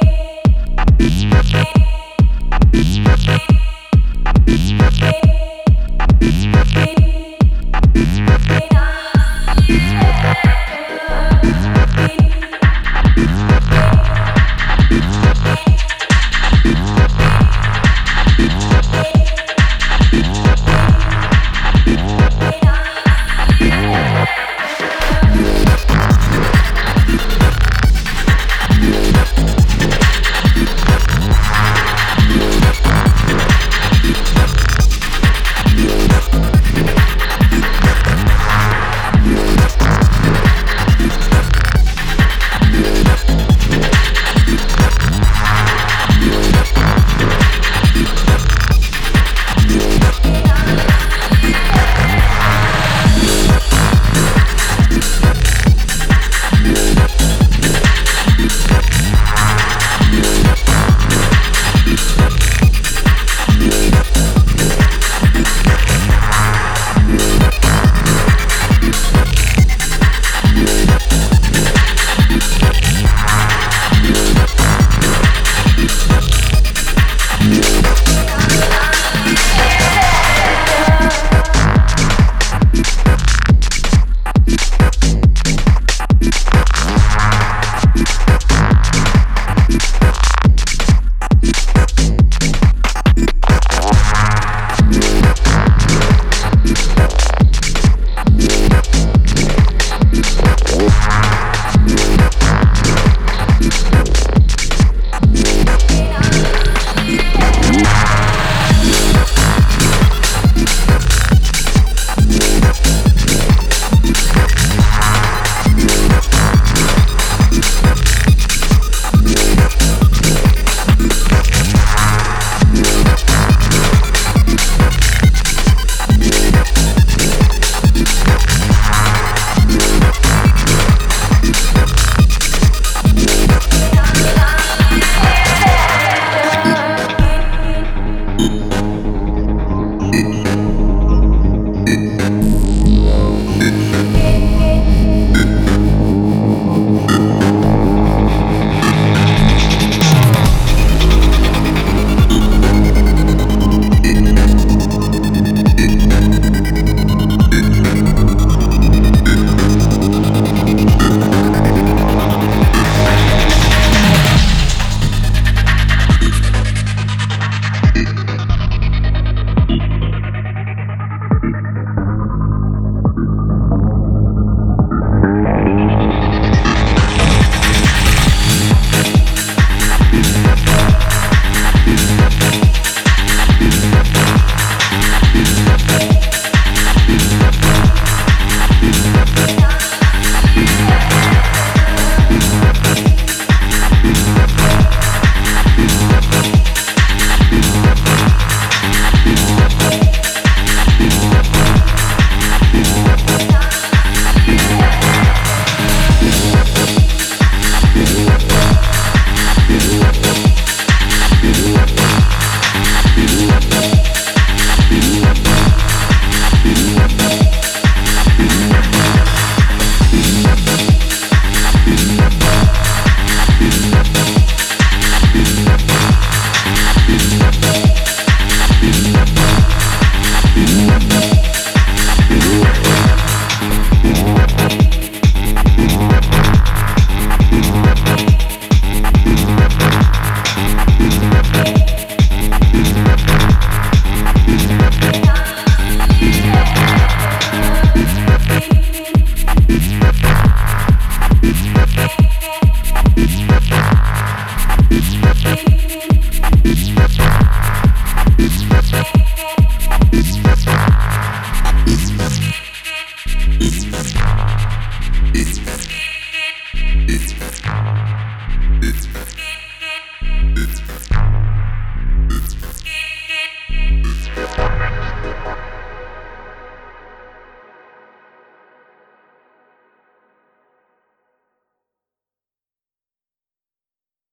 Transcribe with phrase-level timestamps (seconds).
[0.00, 0.23] day.